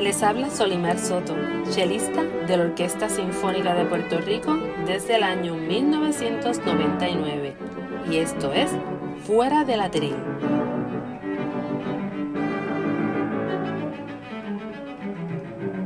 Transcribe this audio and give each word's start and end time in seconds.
Les 0.00 0.22
habla 0.22 0.50
Solimar 0.50 0.98
Soto, 0.98 1.34
chelista 1.70 2.22
de 2.22 2.56
la 2.56 2.64
Orquesta 2.64 3.08
Sinfónica 3.08 3.74
de 3.74 3.84
Puerto 3.84 4.18
Rico 4.18 4.56
desde 4.86 5.14
el 5.16 5.22
año 5.22 5.54
1999 5.54 7.54
y 8.10 8.16
esto 8.16 8.52
es 8.52 8.72
Fuera 9.24 9.64
de 9.64 9.76
la 9.76 9.90
Tril. 9.90 10.16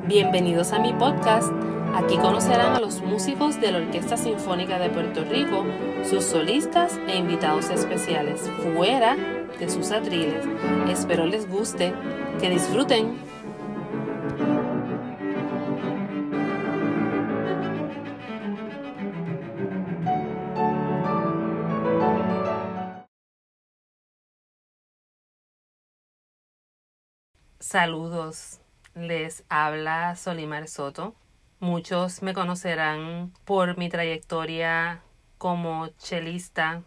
Bienvenidos 0.06 0.72
a 0.72 0.78
mi 0.78 0.94
podcast. 0.94 1.52
Aquí 1.94 2.16
conocerán 2.16 2.76
a 2.76 2.80
los 2.80 3.02
músicos 3.02 3.60
de 3.60 3.72
la 3.72 3.78
Orquesta 3.78 4.16
Sinfónica 4.16 4.78
de 4.78 4.88
Puerto 4.90 5.24
Rico, 5.24 5.64
sus 6.08 6.24
solistas 6.24 6.98
e 7.08 7.16
invitados 7.16 7.68
especiales, 7.70 8.48
fuera 8.74 9.16
de 9.58 9.68
sus 9.68 9.90
atriles. 9.92 10.46
Espero 10.88 11.26
les 11.26 11.48
guste, 11.48 11.92
que 12.40 12.50
disfruten. 12.50 13.37
Saludos, 27.70 28.60
les 28.94 29.44
habla 29.50 30.16
Solimar 30.16 30.68
Soto. 30.68 31.14
Muchos 31.60 32.22
me 32.22 32.32
conocerán 32.32 33.34
por 33.44 33.76
mi 33.76 33.90
trayectoria 33.90 35.02
como 35.36 35.88
chelista 35.98 36.82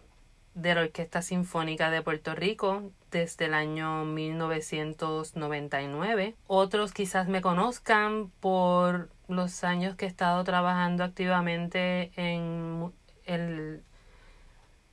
de 0.55 0.73
la 0.73 0.81
Orquesta 0.81 1.22
Sinfónica 1.22 1.91
de 1.91 2.02
Puerto 2.02 2.34
Rico 2.34 2.89
desde 3.12 3.45
el 3.45 3.53
año 3.53 4.05
1999. 4.05 6.36
Otros 6.48 6.94
quizás 6.94 7.27
me 7.27 7.41
conozcan 7.41 8.31
por 8.39 9.11
los 9.27 9.63
años 9.63 9.95
que 9.95 10.05
he 10.05 10.09
estado 10.09 10.44
trabajando 10.44 11.03
activamente 11.03 12.11
en 12.16 12.92
el 13.25 13.83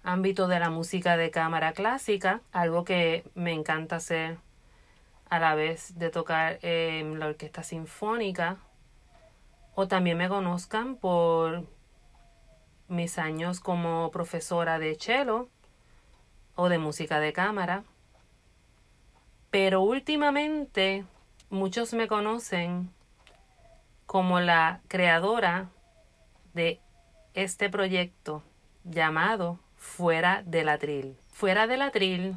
ámbito 0.03 0.49
de 0.49 0.61
la 0.61 0.69
música 0.69 1.17
de 1.17 1.31
cámara 1.31 1.73
clásica, 1.73 2.43
algo 2.53 2.85
que 2.85 3.25
me 3.35 3.55
encanta 3.55 3.97
hacer 3.97 4.37
a 5.31 5.39
la 5.39 5.55
vez 5.55 5.99
de 5.99 6.11
tocar 6.11 6.59
en 6.63 7.19
la 7.19 7.27
orquesta 7.27 7.63
sinfónica 7.63 8.59
o 9.75 9.87
también 9.87 10.19
me 10.19 10.29
conozcan 10.29 10.97
por 10.97 11.65
mis 12.89 13.19
años 13.19 13.61
como 13.61 14.11
profesora 14.11 14.79
de 14.79 14.97
cello 14.97 15.49
o 16.55 16.69
de 16.69 16.79
música 16.79 17.21
de 17.21 17.33
cámara. 17.33 17.85
Pero 19.51 19.83
últimamente 19.83 21.05
muchos 21.51 21.95
me 21.95 22.09
conocen 22.09 22.91
como 24.07 24.41
la 24.41 24.81
creadora 24.89 25.69
de 26.55 26.81
este 27.35 27.71
proyecto 27.71 28.43
llamado 28.85 29.61
Fuera 29.77 30.43
del 30.45 30.69
Atril. 30.71 31.17
Fuera 31.29 31.67
del 31.67 31.83
Atril 31.83 32.37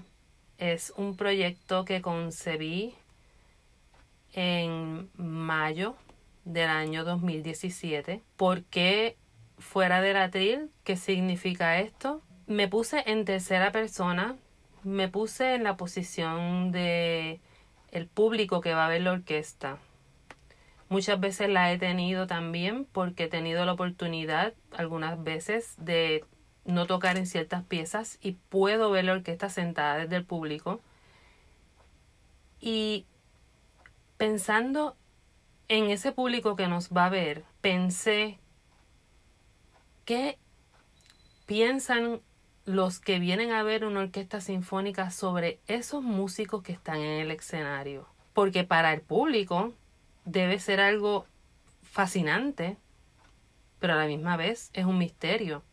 es 0.61 0.93
un 0.95 1.17
proyecto 1.17 1.85
que 1.85 2.03
concebí 2.03 2.93
en 4.33 5.09
mayo 5.15 5.95
del 6.45 6.69
año 6.69 7.03
2017. 7.03 8.21
¿Por 8.37 8.63
qué 8.65 9.17
fuera 9.57 10.01
del 10.01 10.17
atril? 10.17 10.69
¿Qué 10.83 10.97
significa 10.97 11.79
esto? 11.79 12.21
Me 12.45 12.67
puse 12.67 13.03
en 13.07 13.25
tercera 13.25 13.71
persona, 13.71 14.35
me 14.83 15.07
puse 15.07 15.55
en 15.55 15.63
la 15.63 15.77
posición 15.77 16.71
de 16.71 17.39
el 17.91 18.05
público 18.05 18.61
que 18.61 18.75
va 18.75 18.85
a 18.85 18.89
ver 18.89 19.01
la 19.01 19.13
orquesta. 19.13 19.79
Muchas 20.89 21.19
veces 21.19 21.49
la 21.49 21.73
he 21.73 21.79
tenido 21.79 22.27
también 22.27 22.85
porque 22.85 23.23
he 23.23 23.27
tenido 23.29 23.65
la 23.65 23.73
oportunidad 23.73 24.53
algunas 24.77 25.23
veces 25.23 25.73
de 25.77 26.23
no 26.65 26.85
tocar 26.85 27.17
en 27.17 27.25
ciertas 27.25 27.63
piezas 27.63 28.17
y 28.21 28.33
puedo 28.33 28.91
ver 28.91 29.05
la 29.05 29.13
orquesta 29.13 29.49
sentada 29.49 29.97
desde 29.97 30.15
el 30.15 30.25
público. 30.25 30.81
Y 32.59 33.05
pensando 34.17 34.95
en 35.67 35.89
ese 35.89 36.11
público 36.11 36.55
que 36.55 36.67
nos 36.67 36.89
va 36.89 37.05
a 37.05 37.09
ver, 37.09 37.43
pensé 37.61 38.37
qué 40.05 40.37
piensan 41.45 42.21
los 42.65 42.99
que 42.99 43.19
vienen 43.19 43.51
a 43.51 43.63
ver 43.63 43.83
una 43.83 44.01
orquesta 44.01 44.39
sinfónica 44.39 45.09
sobre 45.09 45.59
esos 45.67 46.03
músicos 46.03 46.61
que 46.61 46.73
están 46.73 46.97
en 46.97 47.21
el 47.21 47.31
escenario. 47.31 48.07
Porque 48.33 48.63
para 48.63 48.93
el 48.93 49.01
público 49.01 49.73
debe 50.25 50.59
ser 50.59 50.79
algo 50.79 51.25
fascinante, 51.81 52.77
pero 53.79 53.93
a 53.93 53.97
la 53.97 54.05
misma 54.05 54.37
vez 54.37 54.69
es 54.73 54.85
un 54.85 54.99
misterio 54.99 55.63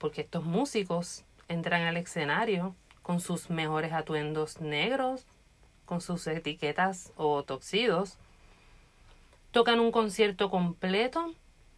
porque 0.00 0.22
estos 0.22 0.44
músicos 0.44 1.24
entran 1.46 1.82
al 1.82 1.96
escenario 1.96 2.74
con 3.02 3.20
sus 3.20 3.50
mejores 3.50 3.92
atuendos 3.92 4.60
negros, 4.60 5.24
con 5.84 6.00
sus 6.00 6.26
etiquetas 6.26 7.12
o 7.16 7.44
toxidos, 7.44 8.18
tocan 9.52 9.78
un 9.78 9.92
concierto 9.92 10.50
completo 10.50 11.32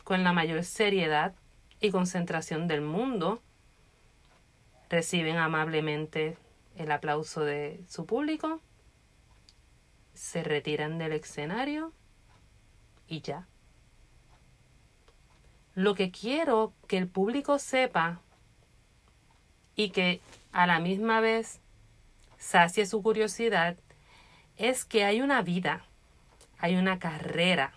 con 0.04 0.24
la 0.24 0.32
mayor 0.32 0.64
seriedad 0.64 1.34
y 1.80 1.90
concentración 1.90 2.68
del 2.68 2.80
mundo, 2.80 3.42
reciben 4.88 5.36
amablemente 5.36 6.38
el 6.76 6.92
aplauso 6.92 7.44
de 7.44 7.82
su 7.88 8.06
público, 8.06 8.60
se 10.14 10.42
retiran 10.42 10.98
del 10.98 11.12
escenario 11.12 11.92
y 13.06 13.20
ya. 13.20 13.48
Lo 15.74 15.94
que 15.94 16.10
quiero 16.10 16.74
que 16.86 16.98
el 16.98 17.08
público 17.08 17.58
sepa 17.58 18.20
y 19.74 19.90
que 19.90 20.20
a 20.52 20.66
la 20.66 20.80
misma 20.80 21.20
vez 21.20 21.60
sacie 22.38 22.84
su 22.84 23.02
curiosidad 23.02 23.76
es 24.56 24.84
que 24.84 25.04
hay 25.04 25.22
una 25.22 25.40
vida, 25.40 25.84
hay 26.58 26.76
una 26.76 26.98
carrera, 26.98 27.72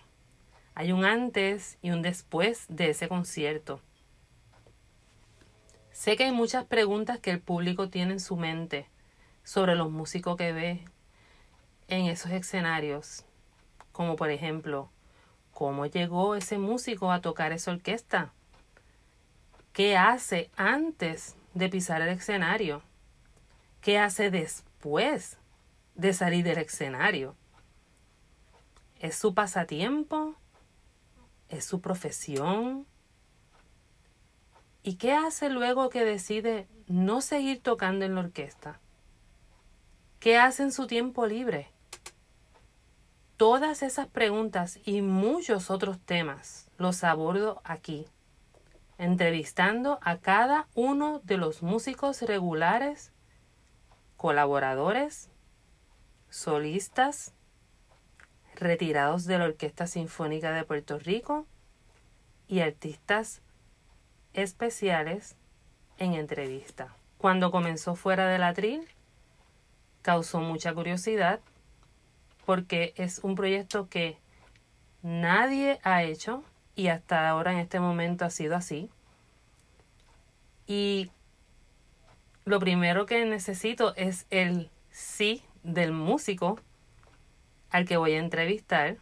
hay 0.73 0.91
un 0.91 1.05
antes 1.05 1.77
y 1.81 1.91
un 1.91 2.01
después 2.01 2.65
de 2.67 2.89
ese 2.89 3.07
concierto. 3.07 3.79
Sé 5.91 6.17
que 6.17 6.25
hay 6.25 6.31
muchas 6.31 6.65
preguntas 6.65 7.19
que 7.19 7.31
el 7.31 7.39
público 7.39 7.89
tiene 7.89 8.13
en 8.13 8.19
su 8.19 8.35
mente 8.35 8.89
sobre 9.45 9.75
los 9.75 9.89
músicos 9.89 10.35
que 10.35 10.51
ve 10.51 10.85
en 11.87 12.07
esos 12.07 12.31
escenarios, 12.31 13.23
como 13.93 14.17
por 14.17 14.29
ejemplo, 14.29 14.89
¿Cómo 15.55 15.85
llegó 15.85 16.35
ese 16.35 16.57
músico 16.57 17.13
a 17.13 17.21
tocar 17.21 17.53
esa 17.53 17.71
orquesta? 17.71 18.33
¿Qué 19.71 19.95
hace 19.95 20.51
antes 20.57 21.37
de 21.53 21.69
pisar 21.69 22.01
el 22.01 22.09
escenario? 22.09 22.81
¿Qué 23.79 23.97
hace 23.97 24.29
después 24.29 25.37
de 25.93 26.11
salir 26.11 26.43
del 26.43 26.57
escenario? 26.57 27.37
¿Es 28.99 29.15
su 29.15 29.33
pasatiempo? 29.33 30.35
¿Es 31.47 31.63
su 31.63 31.79
profesión? 31.79 32.85
¿Y 34.83 34.95
qué 34.95 35.13
hace 35.13 35.49
luego 35.49 35.89
que 35.89 36.03
decide 36.03 36.67
no 36.87 37.21
seguir 37.21 37.61
tocando 37.61 38.03
en 38.03 38.15
la 38.15 38.19
orquesta? 38.19 38.81
¿Qué 40.19 40.37
hace 40.37 40.63
en 40.63 40.73
su 40.73 40.85
tiempo 40.85 41.25
libre? 41.25 41.71
Todas 43.37 43.83
esas 43.83 44.07
preguntas 44.07 44.79
y 44.85 45.01
muchos 45.01 45.69
otros 45.69 45.99
temas 45.99 46.69
los 46.77 47.03
abordo 47.03 47.61
aquí, 47.65 48.07
entrevistando 48.97 49.99
a 50.01 50.19
cada 50.19 50.67
uno 50.73 51.19
de 51.25 51.35
los 51.35 51.61
músicos 51.61 52.21
regulares, 52.21 53.11
colaboradores, 54.15 55.29
solistas, 56.29 57.33
retirados 58.55 59.25
de 59.25 59.37
la 59.37 59.45
Orquesta 59.45 59.85
Sinfónica 59.85 60.53
de 60.53 60.63
Puerto 60.63 60.97
Rico 60.97 61.45
y 62.47 62.61
artistas 62.61 63.41
especiales 64.31 65.35
en 65.97 66.13
entrevista. 66.13 66.95
Cuando 67.17 67.51
comenzó 67.51 67.95
fuera 67.95 68.27
del 68.27 68.43
atril, 68.43 68.87
causó 70.03 70.39
mucha 70.39 70.73
curiosidad 70.73 71.41
porque 72.45 72.93
es 72.97 73.19
un 73.23 73.35
proyecto 73.35 73.89
que 73.89 74.17
nadie 75.01 75.79
ha 75.83 76.03
hecho 76.03 76.43
y 76.75 76.87
hasta 76.87 77.29
ahora 77.29 77.53
en 77.53 77.59
este 77.59 77.79
momento 77.79 78.25
ha 78.25 78.29
sido 78.29 78.55
así. 78.55 78.89
Y 80.67 81.11
lo 82.43 82.59
primero 82.59 83.05
que 83.05 83.25
necesito 83.25 83.95
es 83.95 84.25
el 84.29 84.69
sí 84.91 85.43
del 85.63 85.91
músico 85.91 86.59
al 87.69 87.85
que 87.85 87.97
voy 87.97 88.13
a 88.13 88.19
entrevistar. 88.19 88.97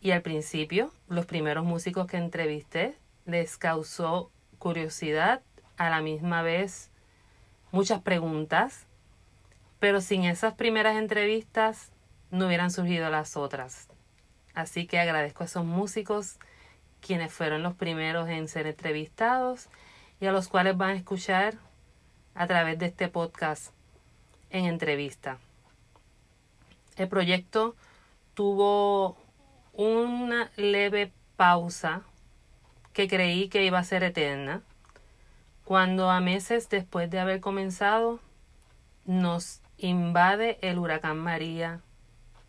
Y 0.00 0.12
al 0.12 0.22
principio, 0.22 0.92
los 1.08 1.26
primeros 1.26 1.64
músicos 1.64 2.06
que 2.06 2.16
entrevisté 2.16 2.96
les 3.24 3.56
causó 3.56 4.30
curiosidad, 4.58 5.42
a 5.76 5.90
la 5.90 6.00
misma 6.00 6.42
vez 6.42 6.90
muchas 7.70 8.00
preguntas, 8.00 8.86
pero 9.78 10.00
sin 10.00 10.24
esas 10.24 10.54
primeras 10.54 10.96
entrevistas 10.96 11.90
no 12.30 12.46
hubieran 12.46 12.70
surgido 12.70 13.10
las 13.10 13.36
otras. 13.36 13.88
Así 14.54 14.86
que 14.86 14.98
agradezco 14.98 15.42
a 15.42 15.46
esos 15.46 15.64
músicos 15.64 16.38
quienes 17.00 17.32
fueron 17.32 17.62
los 17.62 17.74
primeros 17.74 18.28
en 18.28 18.48
ser 18.48 18.66
entrevistados 18.66 19.68
y 20.20 20.26
a 20.26 20.32
los 20.32 20.48
cuales 20.48 20.76
van 20.76 20.90
a 20.90 20.94
escuchar 20.94 21.54
a 22.34 22.46
través 22.46 22.78
de 22.78 22.86
este 22.86 23.08
podcast 23.08 23.72
en 24.50 24.64
entrevista. 24.64 25.38
El 26.96 27.08
proyecto 27.08 27.76
tuvo 28.34 29.16
una 29.72 30.50
leve 30.56 31.12
pausa 31.36 32.02
que 32.92 33.08
creí 33.08 33.48
que 33.48 33.64
iba 33.64 33.78
a 33.78 33.84
ser 33.84 34.02
eterna, 34.02 34.62
cuando 35.64 36.10
a 36.10 36.20
meses 36.20 36.70
después 36.70 37.10
de 37.10 37.20
haber 37.20 37.40
comenzado 37.40 38.20
nos 39.04 39.60
invade 39.76 40.58
el 40.62 40.78
huracán 40.78 41.18
María 41.18 41.82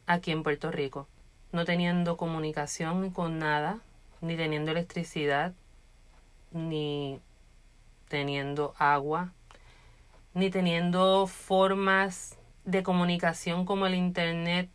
aquí 0.08 0.32
en 0.32 0.42
Puerto 0.42 0.72
Rico, 0.72 1.08
no 1.52 1.66
teniendo 1.66 2.18
comunicación 2.18 3.12
con 3.12 3.38
nada, 3.38 3.82
ni 4.22 4.36
teniendo 4.36 4.72
electricidad, 4.72 5.54
ni 6.52 7.20
teniendo 8.08 8.74
agua, 8.78 9.34
ni 10.34 10.50
teniendo 10.50 11.28
formas 11.28 12.38
de 12.64 12.84
comunicación 12.84 13.66
como 13.66 13.86
el 13.86 13.96
Internet, 13.96 14.70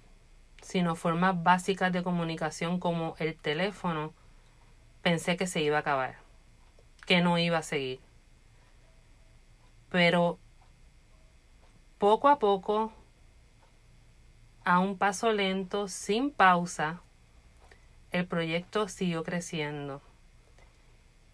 sino 0.61 0.95
formas 0.95 1.43
básicas 1.43 1.93
de 1.93 2.03
comunicación 2.03 2.79
como 2.79 3.17
el 3.19 3.37
teléfono, 3.37 4.13
pensé 5.03 5.37
que 5.37 5.47
se 5.47 5.61
iba 5.63 5.79
a 5.79 5.81
acabar, 5.81 6.17
que 7.07 7.21
no 7.21 7.39
iba 7.39 7.59
a 7.59 7.63
seguir. 7.63 8.01
Pero 9.91 10.39
poco 11.99 12.29
a 12.29 12.39
poco, 12.39 12.93
a 14.65 14.79
un 14.79 14.97
paso 14.97 15.33
lento, 15.33 15.89
sin 15.89 16.31
pausa, 16.31 17.01
el 18.11 18.27
proyecto 18.27 18.89
siguió 18.89 19.25
creciendo. 19.25 20.03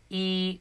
Y 0.08 0.60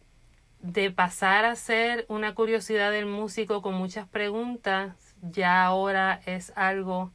de 0.61 0.91
pasar 0.91 1.45
a 1.45 1.55
ser 1.55 2.05
una 2.09 2.33
curiosidad 2.33 2.91
del 2.91 3.05
músico 3.05 3.61
con 3.61 3.75
muchas 3.75 4.07
preguntas, 4.07 5.15
ya 5.21 5.63
ahora 5.63 6.21
es 6.25 6.51
algo 6.55 7.11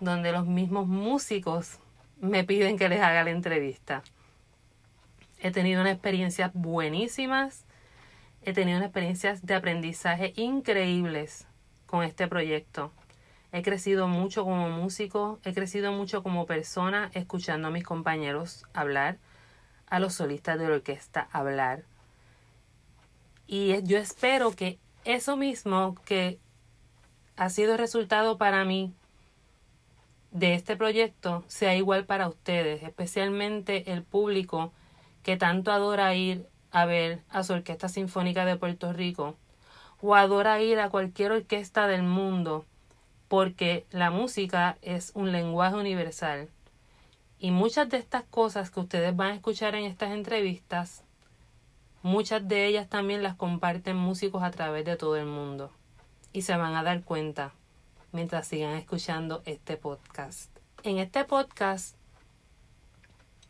donde 0.00 0.32
los 0.32 0.46
mismos 0.46 0.86
músicos 0.86 1.78
me 2.20 2.44
piden 2.44 2.78
que 2.78 2.88
les 2.88 3.00
haga 3.00 3.24
la 3.24 3.30
entrevista. 3.30 4.02
He 5.40 5.50
tenido 5.50 5.80
unas 5.80 5.92
experiencias 5.94 6.50
buenísimas, 6.54 7.64
he 8.42 8.52
tenido 8.52 8.78
unas 8.78 8.88
experiencias 8.88 9.46
de 9.46 9.54
aprendizaje 9.54 10.32
increíbles 10.36 11.46
con 11.86 12.02
este 12.02 12.26
proyecto. 12.26 12.92
He 13.50 13.62
crecido 13.62 14.08
mucho 14.08 14.44
como 14.44 14.68
músico, 14.68 15.40
he 15.44 15.54
crecido 15.54 15.92
mucho 15.92 16.22
como 16.22 16.46
persona 16.46 17.10
escuchando 17.14 17.68
a 17.68 17.70
mis 17.70 17.84
compañeros 17.84 18.64
hablar, 18.74 19.18
a 19.86 20.00
los 20.00 20.14
solistas 20.14 20.58
de 20.58 20.68
la 20.68 20.74
orquesta 20.74 21.28
hablar. 21.32 21.84
Y 23.46 23.82
yo 23.84 23.96
espero 23.96 24.50
que 24.52 24.78
eso 25.04 25.36
mismo 25.36 25.94
que 26.04 26.38
ha 27.36 27.48
sido 27.48 27.78
resultado 27.78 28.36
para 28.36 28.64
mí 28.64 28.92
de 30.30 30.52
este 30.52 30.76
proyecto 30.76 31.44
sea 31.46 31.74
igual 31.74 32.04
para 32.04 32.28
ustedes, 32.28 32.82
especialmente 32.82 33.92
el 33.92 34.02
público 34.02 34.72
que 35.22 35.38
tanto 35.38 35.72
adora 35.72 36.14
ir 36.14 36.46
a 36.70 36.84
ver 36.84 37.22
a 37.30 37.42
su 37.44 37.54
Orquesta 37.54 37.88
Sinfónica 37.88 38.44
de 38.44 38.56
Puerto 38.56 38.92
Rico 38.92 39.36
o 40.02 40.14
adora 40.14 40.60
ir 40.60 40.78
a 40.80 40.90
cualquier 40.90 41.32
orquesta 41.32 41.86
del 41.86 42.02
mundo 42.02 42.66
porque 43.28 43.86
la 43.90 44.10
música 44.10 44.78
es 44.82 45.12
un 45.14 45.32
lenguaje 45.32 45.76
universal 45.76 46.48
y 47.38 47.50
muchas 47.50 47.88
de 47.88 47.98
estas 47.98 48.24
cosas 48.24 48.70
que 48.70 48.80
ustedes 48.80 49.14
van 49.14 49.30
a 49.30 49.34
escuchar 49.34 49.74
en 49.74 49.84
estas 49.84 50.10
entrevistas, 50.10 51.04
muchas 52.02 52.48
de 52.48 52.66
ellas 52.66 52.88
también 52.88 53.22
las 53.22 53.36
comparten 53.36 53.96
músicos 53.96 54.42
a 54.42 54.50
través 54.50 54.84
de 54.84 54.96
todo 54.96 55.16
el 55.16 55.26
mundo 55.26 55.70
y 56.32 56.42
se 56.42 56.56
van 56.56 56.74
a 56.74 56.82
dar 56.82 57.02
cuenta 57.04 57.52
mientras 58.12 58.48
sigan 58.48 58.74
escuchando 58.74 59.42
este 59.44 59.76
podcast. 59.76 60.50
En 60.82 60.98
este 60.98 61.24
podcast 61.24 61.96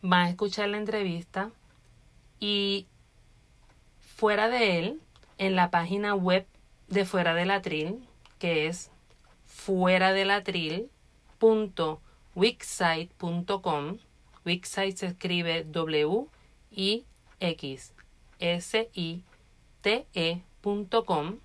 van 0.03 0.27
a 0.27 0.31
escuchar 0.31 0.69
la 0.69 0.79
entrevista 0.79 1.51
y 2.41 2.87
fuera 4.01 4.49
de 4.49 4.79
él, 4.79 5.01
en 5.39 5.55
la 5.55 5.71
página 5.71 6.15
web 6.15 6.47
de 6.89 7.05
Fuera 7.05 7.35
de 7.35 7.47
la 7.47 7.63
Tril, 7.63 8.05
que 8.41 8.67
es 8.67 8.91
fuera 9.69 10.15
de 10.15 10.25
la 10.25 10.43
Wixsite.com. 12.35 13.99
Wixsite 14.47 14.97
se 14.97 15.06
escribe 15.09 15.65
W 15.65 16.26
I 16.70 17.05
X 17.38 17.93
S 18.38 18.88
I 18.94 19.23
T 19.82 20.06
E.com 20.15 21.41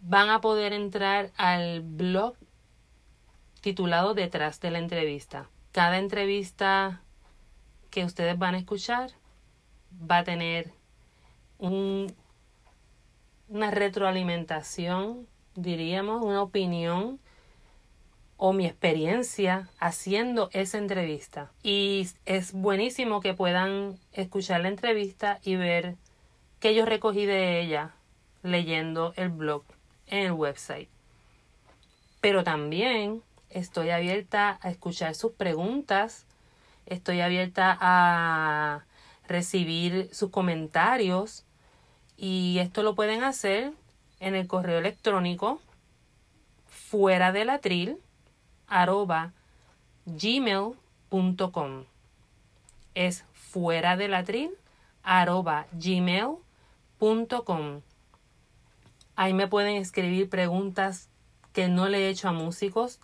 van 0.00 0.30
a 0.30 0.40
poder 0.40 0.72
entrar 0.72 1.32
al 1.36 1.80
blog 1.80 2.36
titulado 3.62 4.14
Detrás 4.14 4.60
de 4.60 4.70
la 4.70 4.78
entrevista. 4.78 5.50
Cada 5.72 5.98
entrevista 5.98 7.02
que 7.90 8.04
ustedes 8.04 8.38
van 8.38 8.54
a 8.54 8.58
escuchar 8.58 9.10
va 10.08 10.18
a 10.18 10.24
tener 10.24 10.70
un, 11.58 12.14
una 13.48 13.72
retroalimentación, 13.72 15.26
diríamos, 15.54 16.22
una 16.22 16.42
opinión 16.42 17.18
o 18.36 18.54
mi 18.54 18.66
experiencia 18.66 19.68
haciendo 19.78 20.48
esa 20.52 20.78
entrevista. 20.78 21.50
Y 21.62 22.08
es 22.24 22.52
buenísimo 22.52 23.20
que 23.20 23.34
puedan 23.34 23.98
escuchar 24.12 24.62
la 24.62 24.68
entrevista 24.68 25.40
y 25.42 25.56
ver 25.56 25.96
qué 26.58 26.74
yo 26.74 26.86
recogí 26.86 27.26
de 27.26 27.60
ella 27.60 27.90
leyendo 28.42 29.12
el 29.16 29.28
blog 29.28 29.64
en 30.06 30.26
el 30.26 30.32
website. 30.32 30.88
Pero 32.20 32.42
también 32.42 33.22
estoy 33.50 33.90
abierta 33.90 34.58
a 34.62 34.70
escuchar 34.70 35.14
sus 35.14 35.32
preguntas, 35.32 36.24
estoy 36.86 37.20
abierta 37.20 37.76
a 37.78 38.84
recibir 39.28 40.08
sus 40.12 40.30
comentarios 40.30 41.44
y 42.16 42.58
esto 42.58 42.82
lo 42.82 42.94
pueden 42.94 43.22
hacer 43.22 43.72
en 44.20 44.34
el 44.34 44.46
correo 44.46 44.78
electrónico 44.78 45.60
fuera 46.66 47.32
del 47.32 47.50
atril 47.50 47.98
arroba 48.68 49.32
gmail.com 50.06 51.84
es 52.94 53.24
fuera 53.32 53.96
del 53.96 54.14
atril 54.14 54.50
arroba 55.02 55.66
gmail.com 55.72 56.40
Ahí 59.16 59.34
me 59.34 59.48
pueden 59.48 59.76
escribir 59.76 60.30
preguntas 60.30 61.10
que 61.52 61.68
no 61.68 61.88
le 61.88 61.98
he 61.98 62.08
hecho 62.08 62.28
a 62.28 62.32
músicos, 62.32 63.00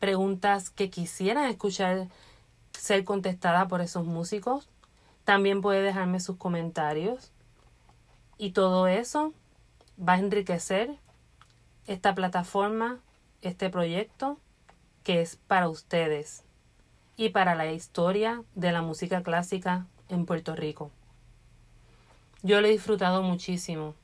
preguntas 0.00 0.70
que 0.70 0.90
quisieran 0.90 1.48
escuchar 1.48 2.08
ser 2.72 3.04
contestadas 3.04 3.68
por 3.68 3.80
esos 3.80 4.04
músicos. 4.04 4.68
También 5.22 5.60
puede 5.60 5.82
dejarme 5.82 6.18
sus 6.18 6.36
comentarios. 6.36 7.30
Y 8.38 8.50
todo 8.50 8.88
eso 8.88 9.34
va 10.06 10.14
a 10.14 10.18
enriquecer 10.18 10.98
esta 11.86 12.14
plataforma, 12.14 13.00
este 13.40 13.70
proyecto 13.70 14.38
que 15.02 15.20
es 15.20 15.36
para 15.36 15.68
ustedes 15.68 16.44
y 17.16 17.30
para 17.30 17.54
la 17.54 17.70
historia 17.72 18.42
de 18.54 18.72
la 18.72 18.82
música 18.82 19.22
clásica 19.22 19.86
en 20.08 20.26
Puerto 20.26 20.54
Rico. 20.54 20.90
Yo 22.42 22.60
lo 22.60 22.66
he 22.66 22.72
disfrutado 22.72 23.22
muchísimo 23.22 23.94